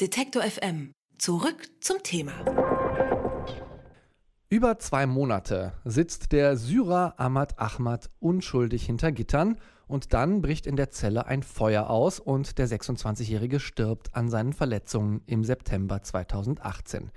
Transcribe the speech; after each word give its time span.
Detektor 0.00 0.42
FM. 0.42 0.92
Zurück 1.18 1.68
zum 1.82 1.98
Thema. 2.02 2.32
Über 4.48 4.78
zwei 4.78 5.06
Monate 5.06 5.74
sitzt 5.84 6.32
der 6.32 6.56
Syrer 6.56 7.20
Ahmad 7.20 7.58
Ahmad 7.58 8.08
unschuldig 8.18 8.86
hinter 8.86 9.12
Gittern 9.12 9.58
und 9.88 10.14
dann 10.14 10.40
bricht 10.40 10.66
in 10.66 10.76
der 10.76 10.88
Zelle 10.88 11.26
ein 11.26 11.42
Feuer 11.42 11.90
aus 11.90 12.18
und 12.18 12.56
der 12.56 12.66
26-Jährige 12.66 13.60
stirbt 13.60 14.14
an 14.14 14.30
seinen 14.30 14.54
Verletzungen 14.54 15.20
im 15.26 15.44
September 15.44 16.02
2018. 16.02 17.10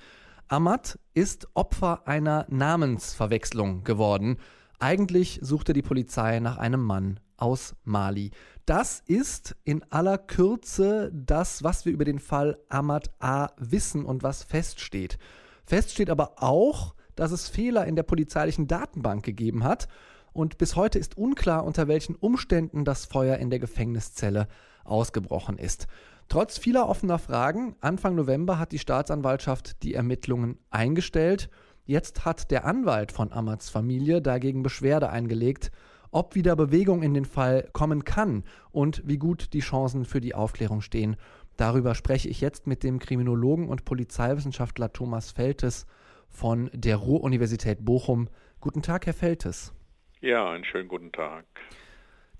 Ahmad 0.49 0.99
ist 1.13 1.47
Opfer 1.53 2.05
einer 2.05 2.45
Namensverwechslung 2.49 3.85
geworden. 3.85 4.39
Eigentlich 4.79 5.39
suchte 5.41 5.71
die 5.71 5.83
Polizei 5.83 6.41
nach 6.41 6.57
einem 6.57 6.83
Mann 6.83 7.21
aus 7.37 7.75
Mali. 7.83 8.31
Das 8.65 9.03
ist 9.05 9.55
in 9.63 9.83
aller 9.91 10.17
Kürze 10.17 11.11
das, 11.13 11.63
was 11.63 11.85
wir 11.85 11.93
über 11.93 12.05
den 12.05 12.19
Fall 12.19 12.57
Ahmad 12.69 13.11
A. 13.19 13.49
wissen 13.57 14.05
und 14.05 14.23
was 14.23 14.43
feststeht. 14.43 15.17
Feststeht 15.65 16.09
aber 16.09 16.41
auch, 16.41 16.95
dass 17.15 17.31
es 17.31 17.49
Fehler 17.49 17.85
in 17.85 17.95
der 17.95 18.03
polizeilichen 18.03 18.67
Datenbank 18.67 19.23
gegeben 19.23 19.63
hat 19.63 19.87
und 20.33 20.57
bis 20.57 20.75
heute 20.75 20.97
ist 20.97 21.15
unklar, 21.15 21.63
unter 21.63 21.87
welchen 21.87 22.15
Umständen 22.15 22.85
das 22.85 23.05
Feuer 23.05 23.37
in 23.37 23.49
der 23.49 23.59
Gefängniszelle 23.59 24.47
ausgebrochen 24.83 25.57
ist. 25.57 25.87
Trotz 26.27 26.57
vieler 26.57 26.89
offener 26.89 27.19
Fragen, 27.19 27.75
Anfang 27.81 28.15
November 28.15 28.57
hat 28.57 28.71
die 28.71 28.79
Staatsanwaltschaft 28.79 29.83
die 29.83 29.93
Ermittlungen 29.93 30.57
eingestellt. 30.71 31.49
Jetzt 31.85 32.25
hat 32.25 32.49
der 32.49 32.65
Anwalt 32.65 33.11
von 33.11 33.31
Amads 33.31 33.69
Familie 33.69 34.21
dagegen 34.21 34.63
Beschwerde 34.63 35.09
eingelegt 35.09 35.71
ob 36.13 36.35
wieder 36.35 36.55
Bewegung 36.55 37.03
in 37.03 37.13
den 37.13 37.25
Fall 37.25 37.69
kommen 37.73 38.03
kann 38.03 38.43
und 38.71 39.01
wie 39.05 39.17
gut 39.17 39.53
die 39.53 39.59
Chancen 39.59 40.05
für 40.05 40.21
die 40.21 40.35
Aufklärung 40.35 40.81
stehen. 40.81 41.15
Darüber 41.57 41.95
spreche 41.95 42.29
ich 42.29 42.41
jetzt 42.41 42.67
mit 42.67 42.83
dem 42.83 42.99
Kriminologen 42.99 43.67
und 43.67 43.85
Polizeiwissenschaftler 43.85 44.91
Thomas 44.91 45.31
Feltes 45.31 45.85
von 46.29 46.69
der 46.73 46.97
Ruhr-Universität 46.97 47.85
Bochum. 47.85 48.27
Guten 48.59 48.81
Tag, 48.81 49.05
Herr 49.05 49.13
Feltes. 49.13 49.73
Ja, 50.21 50.49
einen 50.49 50.65
schönen 50.65 50.87
guten 50.87 51.11
Tag. 51.11 51.45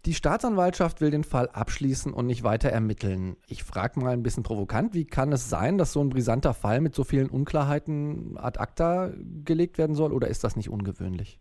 Die 0.05 0.13
Staatsanwaltschaft 0.13 0.99
will 0.99 1.11
den 1.11 1.23
Fall 1.23 1.47
abschließen 1.47 2.11
und 2.11 2.25
nicht 2.25 2.43
weiter 2.43 2.69
ermitteln. 2.69 3.37
Ich 3.47 3.63
frage 3.63 4.01
mal 4.01 4.11
ein 4.11 4.23
bisschen 4.23 4.43
provokant, 4.43 4.93
wie 4.93 5.05
kann 5.05 5.31
es 5.31 5.49
sein, 5.49 5.77
dass 5.77 5.93
so 5.93 6.01
ein 6.01 6.09
brisanter 6.09 6.53
Fall 6.53 6.81
mit 6.81 6.93
so 6.93 7.05
vielen 7.05 7.29
Unklarheiten 7.29 8.37
ad 8.37 8.59
acta 8.59 9.11
gelegt 9.45 9.77
werden 9.77 9.95
soll 9.95 10.11
oder 10.11 10.27
ist 10.27 10.43
das 10.43 10.57
nicht 10.57 10.69
ungewöhnlich? 10.69 11.39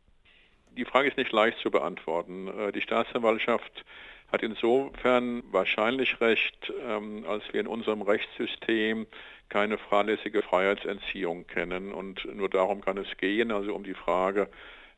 Die 0.76 0.84
Frage 0.84 1.08
ist 1.08 1.16
nicht 1.16 1.32
leicht 1.32 1.58
zu 1.58 1.70
beantworten. 1.70 2.48
Äh, 2.48 2.72
die 2.72 2.80
Staatsanwaltschaft 2.80 3.84
hat 4.30 4.42
insofern 4.42 5.42
wahrscheinlich 5.50 6.20
recht, 6.20 6.72
ähm, 6.86 7.24
als 7.28 7.44
wir 7.52 7.60
in 7.60 7.66
unserem 7.66 8.02
Rechtssystem 8.02 9.06
keine 9.50 9.76
fahrlässige 9.76 10.42
Freiheitsentziehung 10.42 11.46
kennen. 11.46 11.92
Und 11.92 12.24
nur 12.34 12.48
darum 12.48 12.80
kann 12.80 12.96
es 12.96 13.16
gehen, 13.18 13.52
also 13.52 13.74
um 13.74 13.84
die 13.84 13.94
Frage, 13.94 14.48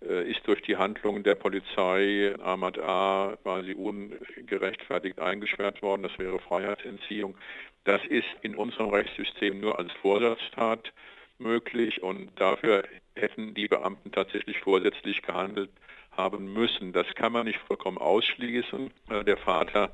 äh, 0.08 0.30
ist 0.30 0.46
durch 0.46 0.62
die 0.62 0.76
Handlungen 0.76 1.24
der 1.24 1.34
Polizei 1.34 2.34
Ahmad 2.40 2.78
A. 2.78 3.36
quasi 3.42 3.72
ungerechtfertigt 3.72 5.18
eingesperrt 5.18 5.82
worden. 5.82 6.04
Das 6.04 6.16
wäre 6.18 6.38
Freiheitsentziehung. 6.38 7.36
Das 7.82 8.04
ist 8.04 8.28
in 8.42 8.54
unserem 8.54 8.90
Rechtssystem 8.90 9.60
nur 9.60 9.78
als 9.78 9.92
Vorsatztat 9.94 10.92
möglich 11.38 12.02
und 12.02 12.30
dafür 12.40 12.84
hätten 13.16 13.54
die 13.54 13.68
Beamten 13.68 14.12
tatsächlich 14.12 14.58
vorsätzlich 14.60 15.22
gehandelt 15.22 15.70
haben 16.12 16.52
müssen. 16.52 16.92
Das 16.92 17.06
kann 17.14 17.32
man 17.32 17.46
nicht 17.46 17.58
vollkommen 17.58 17.98
ausschließen. 17.98 18.90
Äh, 19.10 19.24
der 19.24 19.36
Vater 19.36 19.90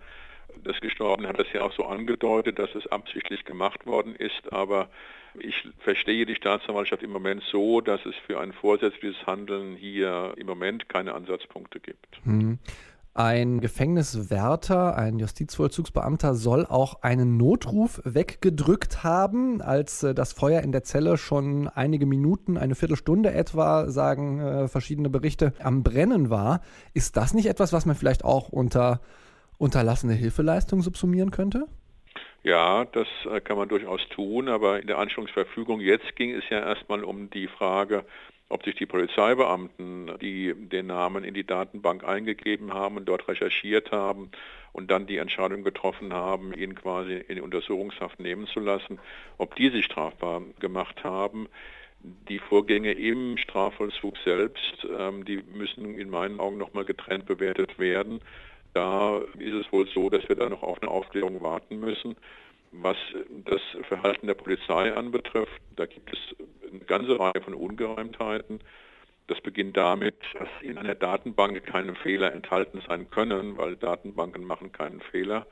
des 0.64 0.80
Gestorbenen 0.80 1.28
hat 1.28 1.38
das 1.38 1.52
ja 1.52 1.62
auch 1.62 1.72
so 1.72 1.84
angedeutet, 1.84 2.58
dass 2.58 2.74
es 2.74 2.86
absichtlich 2.88 3.44
gemacht 3.44 3.86
worden 3.86 4.14
ist, 4.16 4.52
aber 4.52 4.90
ich 5.38 5.54
verstehe 5.78 6.26
die 6.26 6.34
Staatsanwaltschaft 6.34 7.02
im 7.02 7.12
Moment 7.12 7.42
so, 7.44 7.80
dass 7.80 8.04
es 8.04 8.16
für 8.26 8.40
ein 8.40 8.52
vorsätzliches 8.52 9.26
Handeln 9.26 9.76
hier 9.76 10.34
im 10.36 10.46
Moment 10.46 10.88
keine 10.88 11.14
Ansatzpunkte 11.14 11.78
gibt. 11.78 12.20
Hm. 12.24 12.58
Ein 13.22 13.60
Gefängniswärter, 13.60 14.96
ein 14.96 15.18
Justizvollzugsbeamter 15.18 16.34
soll 16.34 16.64
auch 16.64 17.02
einen 17.02 17.36
Notruf 17.36 18.00
weggedrückt 18.04 19.04
haben, 19.04 19.60
als 19.60 20.02
äh, 20.02 20.14
das 20.14 20.32
Feuer 20.32 20.62
in 20.62 20.72
der 20.72 20.84
Zelle 20.84 21.18
schon 21.18 21.68
einige 21.68 22.06
Minuten, 22.06 22.56
eine 22.56 22.74
Viertelstunde 22.74 23.34
etwa, 23.34 23.90
sagen 23.90 24.40
äh, 24.40 24.68
verschiedene 24.68 25.10
Berichte, 25.10 25.52
am 25.62 25.82
Brennen 25.82 26.30
war. 26.30 26.62
Ist 26.94 27.18
das 27.18 27.34
nicht 27.34 27.44
etwas, 27.44 27.74
was 27.74 27.84
man 27.84 27.94
vielleicht 27.94 28.24
auch 28.24 28.48
unter 28.48 29.02
unterlassene 29.58 30.14
Hilfeleistung 30.14 30.80
subsumieren 30.80 31.30
könnte? 31.30 31.66
Ja, 32.42 32.86
das 32.86 33.06
äh, 33.30 33.42
kann 33.42 33.58
man 33.58 33.68
durchaus 33.68 34.00
tun, 34.14 34.48
aber 34.48 34.80
in 34.80 34.86
der 34.86 34.96
Anstellungsverfügung 34.96 35.80
jetzt 35.80 36.16
ging 36.16 36.34
es 36.34 36.44
ja 36.48 36.60
erstmal 36.60 37.04
um 37.04 37.28
die 37.28 37.48
Frage, 37.48 38.06
ob 38.50 38.64
sich 38.64 38.74
die 38.74 38.86
Polizeibeamten, 38.86 40.18
die 40.20 40.52
den 40.54 40.88
Namen 40.88 41.24
in 41.24 41.34
die 41.34 41.46
Datenbank 41.46 42.04
eingegeben 42.04 42.74
haben 42.74 42.96
und 42.96 43.06
dort 43.06 43.28
recherchiert 43.28 43.92
haben 43.92 44.30
und 44.72 44.90
dann 44.90 45.06
die 45.06 45.18
Entscheidung 45.18 45.62
getroffen 45.62 46.12
haben, 46.12 46.52
ihn 46.52 46.74
quasi 46.74 47.14
in 47.28 47.40
Untersuchungshaft 47.40 48.18
nehmen 48.18 48.48
zu 48.48 48.60
lassen, 48.60 48.98
ob 49.38 49.54
die 49.54 49.70
sich 49.70 49.84
strafbar 49.84 50.42
gemacht 50.58 51.04
haben. 51.04 51.48
Die 52.28 52.40
Vorgänge 52.40 52.92
im 52.92 53.36
Strafvollzug 53.36 54.16
selbst, 54.24 54.86
ähm, 54.98 55.24
die 55.24 55.42
müssen 55.54 55.94
in 55.96 56.10
meinen 56.10 56.40
Augen 56.40 56.58
nochmal 56.58 56.84
getrennt 56.84 57.26
bewertet 57.26 57.78
werden. 57.78 58.20
Da 58.74 59.18
ist 59.38 59.54
es 59.54 59.72
wohl 59.72 59.86
so, 59.88 60.10
dass 60.10 60.28
wir 60.28 60.36
da 60.36 60.48
noch 60.48 60.62
auf 60.62 60.82
eine 60.82 60.90
Aufklärung 60.90 61.40
warten 61.40 61.78
müssen. 61.78 62.16
Was 62.72 62.96
das 63.44 63.60
Verhalten 63.88 64.28
der 64.28 64.34
Polizei 64.34 64.92
anbetrifft, 64.94 65.60
da 65.76 65.86
gibt 65.86 66.12
es 66.12 66.36
eine 66.70 66.80
ganze 66.80 67.18
Reihe 67.18 67.40
von 67.42 67.54
Ungereimtheiten. 67.54 68.60
Das 69.26 69.40
beginnt 69.40 69.76
damit, 69.76 70.16
dass 70.38 70.48
in 70.60 70.76
einer 70.76 70.94
Datenbank 70.94 71.64
keine 71.64 71.94
Fehler 71.94 72.32
enthalten 72.32 72.82
sein 72.88 73.10
können, 73.10 73.56
weil 73.58 73.76
Datenbanken 73.76 74.44
machen 74.44 74.72
keinen 74.72 75.00
Fehler, 75.00 75.46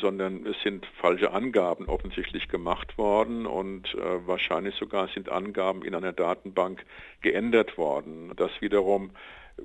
sondern 0.00 0.44
es 0.46 0.60
sind 0.62 0.86
falsche 1.00 1.32
Angaben 1.32 1.86
offensichtlich 1.86 2.48
gemacht 2.48 2.98
worden 2.98 3.46
und 3.46 3.94
äh, 3.94 4.26
wahrscheinlich 4.26 4.74
sogar 4.74 5.08
sind 5.08 5.28
Angaben 5.28 5.82
in 5.82 5.94
einer 5.94 6.12
Datenbank 6.12 6.84
geändert 7.20 7.78
worden. 7.78 8.32
Das 8.36 8.50
wiederum 8.60 9.12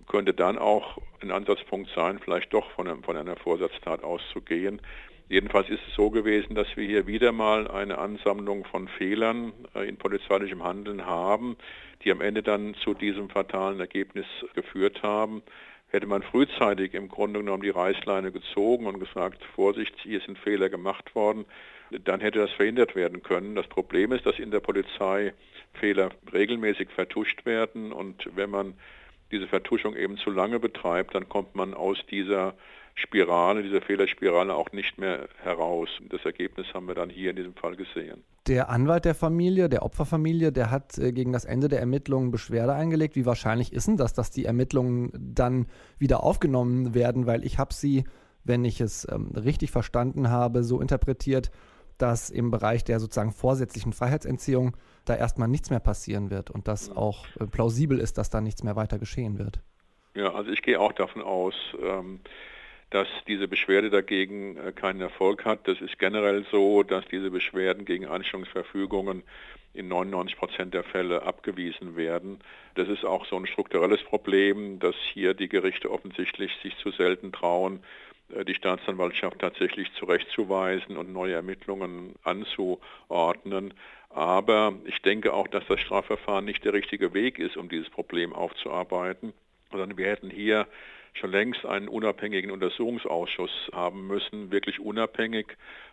könnte 0.07 0.33
dann 0.33 0.57
auch 0.57 0.97
ein 1.21 1.31
Ansatzpunkt 1.31 1.89
sein, 1.95 2.19
vielleicht 2.19 2.53
doch 2.53 2.69
von, 2.71 2.87
einem, 2.87 3.03
von 3.03 3.17
einer 3.17 3.37
Vorsatztat 3.37 4.03
auszugehen. 4.03 4.81
Jedenfalls 5.29 5.69
ist 5.69 5.81
es 5.85 5.93
so 5.93 6.09
gewesen, 6.09 6.55
dass 6.55 6.67
wir 6.77 6.85
hier 6.85 7.05
wieder 7.05 7.33
mal 7.33 7.67
eine 7.67 7.97
Ansammlung 7.97 8.63
von 8.63 8.87
Fehlern 8.87 9.51
äh, 9.75 9.87
in 9.87 9.97
polizeilichem 9.97 10.63
Handeln 10.63 11.05
haben, 11.05 11.57
die 12.03 12.11
am 12.11 12.21
Ende 12.21 12.43
dann 12.43 12.75
zu 12.75 12.93
diesem 12.93 13.29
fatalen 13.29 13.79
Ergebnis 13.79 14.25
geführt 14.53 15.03
haben. 15.03 15.43
Hätte 15.89 16.07
man 16.07 16.23
frühzeitig 16.23 16.93
im 16.93 17.09
Grunde 17.09 17.39
genommen 17.39 17.63
die 17.63 17.69
Reißleine 17.69 18.31
gezogen 18.31 18.87
und 18.87 18.99
gesagt, 18.99 19.43
Vorsicht, 19.55 19.95
hier 20.01 20.21
sind 20.21 20.37
Fehler 20.39 20.69
gemacht 20.69 21.13
worden, 21.15 21.45
dann 22.03 22.19
hätte 22.19 22.39
das 22.39 22.51
verhindert 22.51 22.95
werden 22.95 23.21
können. 23.23 23.55
Das 23.55 23.67
Problem 23.67 24.11
ist, 24.11 24.25
dass 24.25 24.39
in 24.39 24.51
der 24.51 24.59
Polizei 24.59 25.33
Fehler 25.73 26.09
regelmäßig 26.33 26.89
vertuscht 26.89 27.45
werden 27.45 27.91
und 27.91 28.29
wenn 28.35 28.49
man 28.49 28.73
diese 29.31 29.47
Vertuschung 29.47 29.95
eben 29.95 30.17
zu 30.17 30.29
lange 30.29 30.59
betreibt, 30.59 31.15
dann 31.15 31.27
kommt 31.27 31.55
man 31.55 31.73
aus 31.73 31.97
dieser 32.09 32.55
Spirale, 32.99 33.61
dieser 33.61 33.81
Fehlerspirale 33.81 34.55
auch 34.55 34.71
nicht 34.71 34.97
mehr 34.97 35.29
heraus. 35.43 35.87
Das 36.09 36.25
Ergebnis 36.25 36.65
haben 36.73 36.87
wir 36.87 36.95
dann 36.95 37.11
hier 37.11 37.29
in 37.29 37.35
diesem 37.35 37.53
Fall 37.53 37.75
gesehen. 37.75 38.23
Der 38.47 38.69
Anwalt 38.69 39.05
der 39.05 39.13
Familie, 39.13 39.69
der 39.69 39.83
Opferfamilie, 39.83 40.51
der 40.51 40.71
hat 40.71 40.97
äh, 40.97 41.11
gegen 41.11 41.31
das 41.31 41.45
Ende 41.45 41.67
der 41.67 41.79
Ermittlungen 41.79 42.31
Beschwerde 42.31 42.73
eingelegt. 42.73 43.15
Wie 43.15 43.27
wahrscheinlich 43.27 43.71
ist 43.71 43.87
denn 43.87 43.97
das, 43.97 44.13
dass 44.13 44.31
die 44.31 44.45
Ermittlungen 44.45 45.11
dann 45.13 45.67
wieder 45.99 46.23
aufgenommen 46.23 46.95
werden? 46.95 47.27
Weil 47.27 47.45
ich 47.45 47.59
habe 47.59 47.71
sie, 47.71 48.03
wenn 48.43 48.65
ich 48.65 48.81
es 48.81 49.07
ähm, 49.11 49.31
richtig 49.35 49.69
verstanden 49.69 50.31
habe, 50.31 50.63
so 50.63 50.81
interpretiert, 50.81 51.51
dass 51.99 52.31
im 52.31 52.49
Bereich 52.49 52.83
der 52.83 52.99
sozusagen 52.99 53.31
vorsätzlichen 53.31 53.93
Freiheitsentziehung 53.93 54.75
da 55.05 55.15
erstmal 55.15 55.47
nichts 55.47 55.69
mehr 55.69 55.79
passieren 55.79 56.31
wird 56.31 56.49
und 56.49 56.67
dass 56.67 56.89
mhm. 56.89 56.97
auch 56.97 57.25
äh, 57.39 57.45
plausibel 57.45 57.99
ist, 57.99 58.17
dass 58.17 58.31
da 58.31 58.41
nichts 58.41 58.63
mehr 58.63 58.75
weiter 58.75 58.97
geschehen 58.97 59.37
wird. 59.37 59.61
Ja, 60.15 60.33
also 60.33 60.49
ich 60.49 60.63
gehe 60.63 60.79
auch 60.79 60.93
davon 60.93 61.21
aus, 61.21 61.53
ähm, 61.79 62.21
dass 62.89 63.07
diese 63.27 63.47
Beschwerde 63.47 63.89
dagegen 63.89 64.57
äh, 64.57 64.71
keinen 64.71 65.01
Erfolg 65.01 65.45
hat. 65.45 65.67
Das 65.67 65.81
ist 65.81 65.99
generell 65.99 66.45
so, 66.51 66.83
dass 66.83 67.05
diese 67.07 67.29
Beschwerden 67.29 67.85
gegen 67.85 68.05
Anstellungsverfügungen 68.05 69.23
in 69.73 69.89
99 69.89 70.37
Prozent 70.37 70.73
der 70.73 70.83
Fälle 70.83 71.23
abgewiesen 71.23 71.95
werden. 71.95 72.39
Das 72.75 72.87
ist 72.87 73.05
auch 73.05 73.25
so 73.25 73.35
ein 73.35 73.45
strukturelles 73.45 74.03
Problem, 74.03 74.79
dass 74.79 74.95
hier 75.13 75.33
die 75.33 75.49
Gerichte 75.49 75.91
offensichtlich 75.91 76.51
sich 76.63 76.75
zu 76.77 76.91
selten 76.91 77.31
trauen, 77.31 77.83
äh, 78.33 78.45
die 78.45 78.55
Staatsanwaltschaft 78.55 79.39
tatsächlich 79.39 79.91
zurechtzuweisen 79.93 80.95
und 80.97 81.11
neue 81.11 81.33
Ermittlungen 81.33 82.15
anzuordnen. 82.23 83.73
Aber 84.09 84.73
ich 84.85 85.01
denke 85.01 85.33
auch, 85.33 85.49
dass 85.49 85.67
das 85.67 85.81
Strafverfahren 85.81 86.45
nicht 86.45 86.63
der 86.63 86.73
richtige 86.73 87.13
Weg 87.13 87.37
ist, 87.37 87.57
um 87.57 87.67
dieses 87.67 87.89
Problem 87.89 88.33
aufzuarbeiten, 88.33 89.33
sondern 89.71 89.97
wir 89.97 90.07
hätten 90.07 90.29
hier 90.29 90.67
schon 91.17 91.31
längst 91.31 91.65
einen 91.65 91.87
unabhängigen 91.87 92.51
Untersuchungsausschuss 92.51 93.71
haben 93.73 94.07
müssen, 94.07 94.51
wirklich 94.51 94.79
unabhängig, 94.79 95.47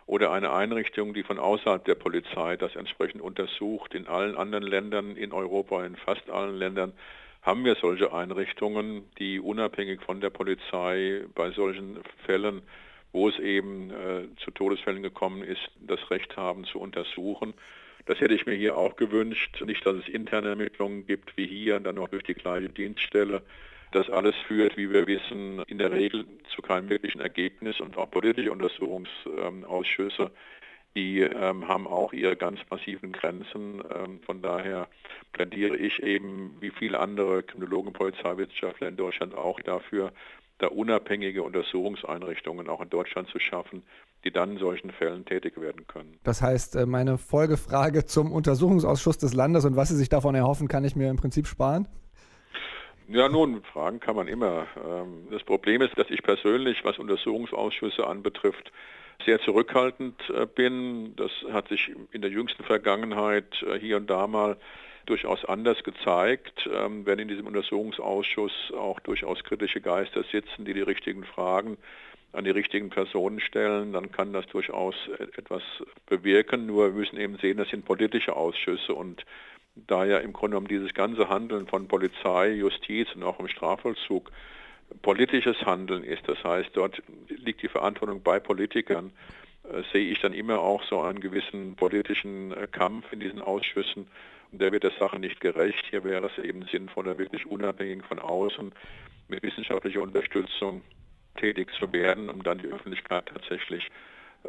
oder 0.07 0.31
eine 0.31 0.53
Einrichtung, 0.53 1.13
die 1.13 1.23
von 1.23 1.39
außerhalb 1.39 1.83
der 1.85 1.95
Polizei 1.95 2.57
das 2.57 2.75
entsprechend 2.75 3.21
untersucht. 3.21 3.95
In 3.95 4.07
allen 4.07 4.35
anderen 4.35 4.63
Ländern, 4.63 5.15
in 5.17 5.31
Europa, 5.31 5.83
in 5.85 5.95
fast 5.95 6.29
allen 6.29 6.57
Ländern 6.57 6.93
haben 7.41 7.65
wir 7.65 7.75
solche 7.75 8.13
Einrichtungen, 8.13 9.03
die 9.19 9.39
unabhängig 9.39 10.01
von 10.01 10.21
der 10.21 10.31
Polizei 10.31 11.23
bei 11.33 11.51
solchen 11.51 11.99
Fällen, 12.25 12.61
wo 13.11 13.29
es 13.29 13.39
eben 13.39 13.91
äh, 13.91 14.27
zu 14.43 14.51
Todesfällen 14.51 15.03
gekommen 15.03 15.43
ist, 15.43 15.61
das 15.79 15.99
Recht 16.09 16.37
haben 16.37 16.65
zu 16.65 16.79
untersuchen. 16.79 17.53
Das 18.05 18.19
hätte 18.19 18.35
ich 18.35 18.45
mir 18.45 18.55
hier 18.55 18.77
auch 18.77 18.95
gewünscht. 18.95 19.63
Nicht, 19.65 19.85
dass 19.85 19.95
es 19.95 20.07
interne 20.07 20.49
Ermittlungen 20.49 21.07
gibt 21.07 21.35
wie 21.37 21.47
hier, 21.47 21.79
dann 21.79 21.95
noch 21.95 22.09
durch 22.09 22.23
die 22.23 22.35
gleiche 22.35 22.69
Dienststelle. 22.69 23.41
Das 23.95 24.09
alles 24.09 24.35
führt, 24.45 24.75
wie 24.75 24.91
wir 24.91 25.07
wissen, 25.07 25.63
in 25.67 25.77
der 25.77 25.89
Regel 25.89 26.25
zu 26.53 26.61
keinem 26.61 26.89
wirklichen 26.89 27.21
Ergebnis 27.21 27.79
und 27.79 27.95
auch 27.95 28.11
politische 28.11 28.51
Untersuchungsausschüsse, 28.51 30.31
die 30.97 31.21
ähm, 31.21 31.69
haben 31.69 31.87
auch 31.87 32.11
ihre 32.11 32.35
ganz 32.35 32.59
massiven 32.69 33.13
Grenzen. 33.13 33.81
Ähm, 33.95 34.19
von 34.25 34.41
daher 34.41 34.89
plädiere 35.31 35.77
ich 35.77 36.03
eben, 36.03 36.57
wie 36.59 36.71
viele 36.71 36.99
andere 36.99 37.41
Kriminologen, 37.43 37.93
Polizeiwissenschaftler 37.93 38.89
in 38.89 38.97
Deutschland 38.97 39.33
auch 39.33 39.61
dafür, 39.61 40.11
da 40.57 40.67
unabhängige 40.67 41.41
Untersuchungseinrichtungen 41.43 42.67
auch 42.67 42.81
in 42.81 42.89
Deutschland 42.89 43.29
zu 43.29 43.39
schaffen, 43.39 43.81
die 44.25 44.31
dann 44.31 44.51
in 44.51 44.57
solchen 44.57 44.91
Fällen 44.91 45.23
tätig 45.23 45.55
werden 45.57 45.87
können. 45.87 46.19
Das 46.25 46.41
heißt, 46.41 46.75
äh, 46.75 46.85
meine 46.85 47.17
Folgefrage 47.17 48.05
zum 48.05 48.33
Untersuchungsausschuss 48.33 49.19
des 49.19 49.33
Landes 49.33 49.63
und 49.63 49.77
was 49.77 49.87
Sie 49.87 49.95
sich 49.95 50.09
davon 50.09 50.35
erhoffen, 50.35 50.67
kann 50.67 50.83
ich 50.83 50.97
mir 50.97 51.09
im 51.09 51.15
Prinzip 51.15 51.47
sparen? 51.47 51.87
Ja, 53.07 53.29
nun, 53.29 53.61
Fragen 53.63 53.99
kann 53.99 54.15
man 54.15 54.27
immer. 54.27 54.65
Ähm, 54.83 55.27
das 55.29 55.43
Problem 55.43 55.81
ist, 55.81 55.97
dass 55.97 56.09
ich 56.09 56.23
persönlich, 56.23 56.83
was 56.83 56.97
Untersuchungsausschüsse 56.97 58.07
anbetrifft, 58.07 58.71
sehr 59.25 59.39
zurückhaltend 59.41 60.19
äh, 60.29 60.47
bin. 60.47 61.15
Das 61.15 61.31
hat 61.51 61.67
sich 61.69 61.91
in 62.11 62.21
der 62.21 62.31
jüngsten 62.31 62.63
Vergangenheit 62.63 63.61
äh, 63.61 63.79
hier 63.79 63.97
und 63.97 64.09
da 64.09 64.25
mal 64.25 64.57
durchaus 65.05 65.45
anders 65.45 65.83
gezeigt. 65.83 66.67
Ähm, 66.73 67.05
wenn 67.05 67.19
in 67.19 67.27
diesem 67.27 67.45
Untersuchungsausschuss 67.45 68.73
auch 68.75 68.99
durchaus 69.01 69.43
kritische 69.43 69.81
Geister 69.81 70.23
sitzen, 70.31 70.65
die 70.65 70.73
die 70.73 70.81
richtigen 70.81 71.25
Fragen 71.25 71.77
an 72.33 72.43
die 72.43 72.51
richtigen 72.51 72.89
Personen 72.89 73.39
stellen, 73.39 73.93
dann 73.93 74.11
kann 74.11 74.33
das 74.33 74.45
durchaus 74.47 74.95
etwas 75.37 75.61
bewirken. 76.07 76.65
Nur 76.65 76.87
wir 76.87 76.99
müssen 76.99 77.17
eben 77.17 77.37
sehen, 77.37 77.57
das 77.57 77.69
sind 77.69 77.85
politische 77.85 78.35
Ausschüsse 78.35 78.93
und 78.93 79.23
da 79.75 80.05
ja 80.05 80.19
im 80.19 80.33
Grunde 80.33 80.55
genommen 80.55 80.67
dieses 80.67 80.93
ganze 80.93 81.29
Handeln 81.29 81.67
von 81.67 81.87
Polizei, 81.87 82.53
Justiz 82.53 83.07
und 83.15 83.23
auch 83.23 83.39
im 83.39 83.47
Strafvollzug 83.47 84.31
politisches 85.01 85.57
Handeln 85.65 86.03
ist, 86.03 86.27
das 86.27 86.43
heißt, 86.43 86.69
dort 86.73 87.01
liegt 87.27 87.61
die 87.61 87.67
Verantwortung 87.67 88.21
bei 88.21 88.39
Politikern, 88.39 89.11
äh, 89.63 89.81
sehe 89.91 90.11
ich 90.11 90.19
dann 90.21 90.33
immer 90.33 90.59
auch 90.59 90.83
so 90.83 91.01
einen 91.01 91.19
gewissen 91.19 91.75
politischen 91.75 92.51
äh, 92.51 92.67
Kampf 92.67 93.11
in 93.11 93.19
diesen 93.19 93.41
Ausschüssen. 93.41 94.07
Und 94.51 94.61
der 94.61 94.71
wird 94.71 94.83
der 94.83 94.91
Sache 94.99 95.19
nicht 95.19 95.39
gerecht. 95.39 95.83
Hier 95.89 96.03
wäre 96.03 96.27
es 96.27 96.43
eben 96.43 96.63
sinnvoller, 96.71 97.17
wirklich 97.17 97.45
unabhängig 97.45 98.05
von 98.05 98.19
außen 98.19 98.71
mit 99.27 99.43
wissenschaftlicher 99.43 100.01
Unterstützung 100.01 100.81
tätig 101.37 101.71
zu 101.79 101.91
werden, 101.91 102.29
um 102.29 102.43
dann 102.43 102.59
die 102.59 102.67
Öffentlichkeit 102.67 103.25
tatsächlich 103.25 103.89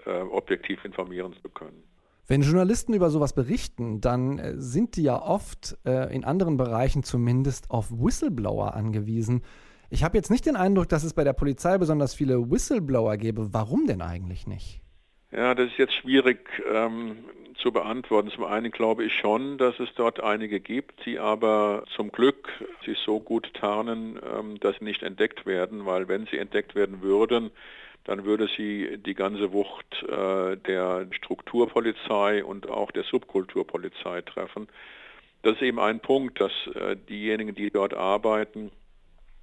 äh, 0.05 0.11
objektiv 0.11 0.85
informieren 0.85 1.35
zu 1.43 1.49
können. 1.49 1.83
Wenn 2.29 2.43
Journalisten 2.43 2.93
über 2.93 3.11
sowas 3.11 3.35
berichten, 3.35 4.01
dann 4.01 4.39
äh, 4.39 4.55
sind 4.57 4.97
die 4.97 5.05
ja 5.05 5.21
oft 5.23 5.77
äh, 5.85 6.13
in 6.15 6.25
anderen 6.25 6.57
Bereichen 6.57 7.05
zumindest 7.05 7.71
auf 7.71 7.91
Whistleblower 7.91 8.75
angewiesen. 8.75 9.43
Ich 9.91 10.03
habe 10.03 10.17
jetzt 10.17 10.31
nicht 10.31 10.47
den 10.47 10.57
Eindruck, 10.57 10.89
dass 10.89 11.05
es 11.05 11.15
bei 11.15 11.23
der 11.23 11.33
Polizei 11.33 11.79
besonders 11.79 12.15
viele 12.15 12.51
Whistleblower 12.51 13.17
gäbe. 13.17 13.55
Warum 13.55 13.87
denn 13.87 14.03
eigentlich 14.03 14.49
nicht? 14.49 14.81
Ja, 15.31 15.55
das 15.55 15.69
ist 15.69 15.79
jetzt 15.79 15.95
schwierig 15.95 16.49
ähm, 16.73 17.19
zu 17.59 17.71
beantworten. 17.71 18.31
Zum 18.31 18.45
einen 18.45 18.73
glaube 18.73 19.05
ich 19.05 19.15
schon, 19.15 19.59
dass 19.59 19.79
es 19.79 19.89
dort 19.95 20.21
einige 20.21 20.59
gibt, 20.59 21.07
die 21.07 21.21
aber 21.21 21.85
zum 21.95 22.11
Glück 22.11 22.49
sich 22.85 22.99
so 22.99 23.21
gut 23.21 23.55
tarnen, 23.55 24.19
ähm, 24.37 24.59
dass 24.59 24.79
sie 24.79 24.85
nicht 24.85 25.05
entdeckt 25.05 25.47
werden, 25.47 25.87
weil 25.87 26.09
wenn 26.09 26.27
sie 26.27 26.39
entdeckt 26.39 26.75
werden 26.75 27.03
würden, 27.03 27.53
dann 28.05 28.25
würde 28.25 28.49
sie 28.57 28.99
die 28.99 29.15
ganze 29.15 29.53
Wucht 29.53 30.03
äh, 30.03 30.57
der 30.57 31.07
Strukturpolizei 31.11 32.45
und 32.45 32.69
auch 32.69 32.91
der 32.91 33.05
Subkulturpolizei 33.05 34.23
treffen. 34.23 34.69
Das 35.43 35.55
ist 35.55 35.63
eben 35.63 35.79
ein 35.79 36.01
Punkt, 36.01 36.41
dass 36.41 36.53
äh, 36.75 36.97
diejenigen, 36.97 37.55
die 37.55 37.71
dort 37.71 37.95
arbeiten, 37.95 38.71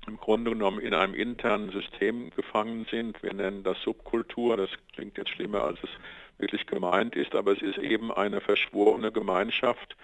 im 0.08 0.18
Grunde 0.18 0.52
genommen 0.52 0.80
in 0.80 0.94
einem 0.94 1.14
internen 1.14 1.72
System 1.72 2.30
gefangen 2.32 2.86
sind. 2.92 3.22
Wir 3.24 3.34
nennen 3.34 3.64
das 3.64 3.82
Subkultur. 3.82 4.58
Das 4.58 4.70
klingt 4.94 5.18
jetzt 5.18 5.30
schlimmer, 5.30 5.64
als 5.64 5.80
es 5.84 5.90
wirklich 6.38 6.66
gemeint 6.68 7.16
ist, 7.16 7.36
aber 7.36 7.54
es 7.54 7.62
ist 7.62 7.78
eben 7.78 8.12
eine 8.12 8.42
verschworene 8.42 9.12
Gemeinschaft, 9.12 9.96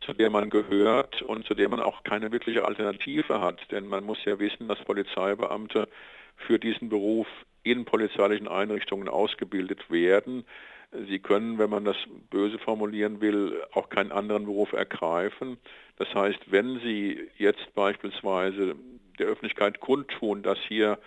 zu 0.00 0.12
der 0.12 0.30
man 0.30 0.50
gehört 0.50 1.22
und 1.22 1.46
zu 1.46 1.54
der 1.54 1.68
man 1.68 1.80
auch 1.80 2.02
keine 2.02 2.32
wirkliche 2.32 2.64
Alternative 2.64 3.40
hat. 3.40 3.60
Denn 3.70 3.86
man 3.86 4.04
muss 4.04 4.24
ja 4.24 4.38
wissen, 4.38 4.66
dass 4.66 4.78
Polizeibeamte 4.84 5.88
für 6.36 6.58
diesen 6.58 6.88
Beruf 6.88 7.28
in 7.64 7.84
polizeilichen 7.84 8.46
Einrichtungen 8.46 9.08
ausgebildet 9.08 9.90
werden. 9.90 10.44
Sie 11.08 11.18
können, 11.18 11.58
wenn 11.58 11.70
man 11.70 11.84
das 11.84 11.96
böse 12.30 12.58
formulieren 12.58 13.20
will, 13.20 13.60
auch 13.72 13.88
keinen 13.88 14.12
anderen 14.12 14.44
Beruf 14.44 14.72
ergreifen. 14.72 15.56
Das 15.96 16.14
heißt, 16.14 16.52
wenn 16.52 16.78
Sie 16.80 17.28
jetzt 17.36 17.74
beispielsweise 17.74 18.76
der 19.18 19.26
Öffentlichkeit 19.26 19.80
kundtun, 19.80 20.42
dass 20.42 20.58
hier 20.68 20.98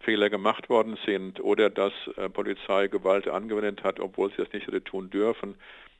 Fehler 0.00 0.30
gemacht 0.30 0.68
worden 0.68 0.98
sind 1.04 1.40
oder 1.40 1.70
dass 1.70 1.92
äh, 2.16 2.28
Polizei 2.28 2.88
Gewalt 2.88 3.28
angewendet 3.28 3.84
hat, 3.84 4.00
obwohl 4.00 4.30
sie 4.30 4.38
das 4.38 4.52
nicht 4.52 4.66
hätte 4.66 4.82
tun 4.82 5.10
dürfen, 5.10 5.56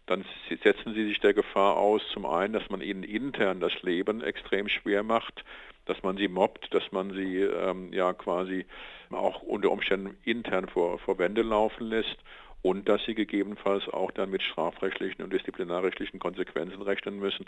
dann 0.07 0.25
setzen 0.65 0.95
sie 0.95 1.07
sich 1.07 1.21
der 1.21 1.35
Gefahr 1.35 1.77
aus, 1.77 2.03
zum 2.13 2.27
einen, 2.27 2.53
dass 2.53 2.69
man 2.71 2.81
ihnen 2.81 3.05
intern 3.05 3.61
das 3.61 3.73
Leben 3.83 4.23
extrem 4.23 4.69
schwer 4.69 5.03
macht, 5.03 5.45
dass 5.87 6.03
man 6.03 6.17
sie 6.17 6.29
mobbt, 6.29 6.73
dass 6.73 6.93
man 6.93 7.13
sie 7.13 7.39
ähm, 7.39 7.93
ja 7.93 8.13
quasi 8.13 8.67
auch 9.11 9.43
unter 9.43 9.71
Umständen 9.71 10.17
intern 10.25 10.69
vor, 10.69 10.99
vor 10.99 11.19
Wände 11.19 11.43
laufen 11.43 11.87
lässt 11.87 12.19
und 12.63 12.89
dass 12.89 13.03
sie 13.05 13.15
gegebenenfalls 13.15 13.89
auch 13.89 14.11
dann 14.11 14.31
mit 14.31 14.43
strafrechtlichen 14.43 15.25
und 15.25 15.33
disziplinarrechtlichen 15.33 16.21
Konsequenzen 16.21 16.83
rechnen 16.83 17.19
müssen. 17.19 17.47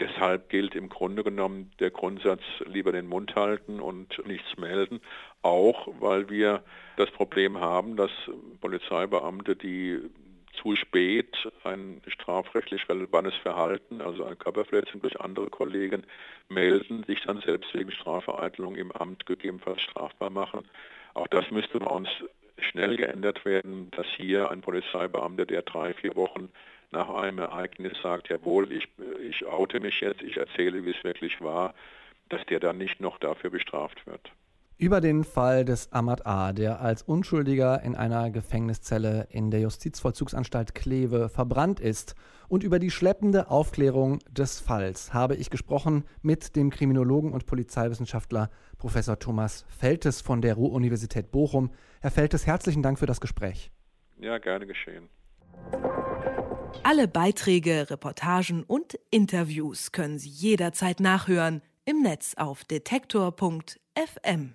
Deshalb 0.00 0.48
gilt 0.48 0.74
im 0.74 0.88
Grunde 0.88 1.22
genommen 1.22 1.70
der 1.80 1.90
Grundsatz 1.90 2.42
lieber 2.66 2.92
den 2.92 3.06
Mund 3.06 3.34
halten 3.34 3.80
und 3.80 4.26
nichts 4.26 4.56
melden, 4.56 5.00
auch 5.42 5.88
weil 6.00 6.30
wir 6.30 6.62
das 6.96 7.10
Problem 7.10 7.60
haben, 7.60 7.96
dass 7.96 8.10
Polizeibeamte, 8.60 9.54
die 9.54 10.00
zu 10.56 10.76
spät 10.76 11.36
ein 11.64 12.00
strafrechtlich 12.08 12.88
relevantes 12.88 13.34
Verhalten, 13.36 14.00
also 14.00 14.24
eine 14.24 14.36
Körperverletzung 14.36 15.00
durch 15.02 15.20
andere 15.20 15.50
Kollegen 15.50 16.04
melden, 16.48 17.04
sich 17.04 17.22
dann 17.22 17.40
selbst 17.40 17.74
wegen 17.74 17.90
Strafvereitelung 17.90 18.76
im 18.76 18.92
Amt 18.92 19.26
gegebenenfalls 19.26 19.82
strafbar 19.82 20.30
machen. 20.30 20.68
Auch 21.14 21.28
das 21.28 21.50
müsste 21.50 21.78
bei 21.78 21.86
uns 21.86 22.08
schnell 22.58 22.96
geändert 22.96 23.44
werden, 23.44 23.90
dass 23.92 24.06
hier 24.16 24.50
ein 24.50 24.60
Polizeibeamter, 24.60 25.46
der 25.46 25.62
drei, 25.62 25.92
vier 25.94 26.14
Wochen 26.16 26.50
nach 26.90 27.08
einem 27.08 27.38
Ereignis 27.38 28.00
sagt, 28.02 28.28
jawohl, 28.28 28.72
ich, 28.72 28.88
ich 29.28 29.44
oute 29.46 29.80
mich 29.80 30.00
jetzt, 30.00 30.22
ich 30.22 30.36
erzähle, 30.36 30.84
wie 30.84 30.90
es 30.90 31.04
wirklich 31.04 31.40
war, 31.40 31.74
dass 32.28 32.44
der 32.46 32.60
dann 32.60 32.78
nicht 32.78 33.00
noch 33.00 33.18
dafür 33.18 33.50
bestraft 33.50 34.06
wird. 34.06 34.30
Über 34.76 35.00
den 35.00 35.22
Fall 35.22 35.64
des 35.64 35.92
Ahmad 35.92 36.26
A., 36.26 36.52
der 36.52 36.80
als 36.80 37.02
Unschuldiger 37.02 37.82
in 37.82 37.94
einer 37.94 38.30
Gefängniszelle 38.30 39.28
in 39.30 39.52
der 39.52 39.60
Justizvollzugsanstalt 39.60 40.74
Kleve 40.74 41.28
verbrannt 41.28 41.78
ist, 41.78 42.16
und 42.48 42.62
über 42.62 42.78
die 42.78 42.90
schleppende 42.90 43.50
Aufklärung 43.50 44.18
des 44.30 44.60
Falls 44.60 45.14
habe 45.14 45.36
ich 45.36 45.50
gesprochen 45.50 46.04
mit 46.22 46.56
dem 46.56 46.70
Kriminologen 46.70 47.32
und 47.32 47.46
Polizeiwissenschaftler 47.46 48.50
Professor 48.76 49.18
Thomas 49.18 49.64
Feltes 49.68 50.20
von 50.20 50.42
der 50.42 50.54
Ruhr-Universität 50.54 51.30
Bochum. 51.30 51.70
Herr 52.00 52.10
Feltes, 52.10 52.46
herzlichen 52.46 52.82
Dank 52.82 52.98
für 52.98 53.06
das 53.06 53.20
Gespräch. 53.20 53.70
Ja, 54.18 54.38
gerne 54.38 54.66
geschehen. 54.66 55.08
Alle 56.82 57.08
Beiträge, 57.08 57.90
Reportagen 57.90 58.64
und 58.64 58.98
Interviews 59.10 59.92
können 59.92 60.18
Sie 60.18 60.28
jederzeit 60.28 61.00
nachhören 61.00 61.62
im 61.84 62.02
Netz 62.02 62.34
auf 62.36 62.64
detektor.fm. 62.64 64.54